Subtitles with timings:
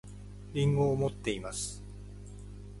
[0.55, 1.83] りんごを持っています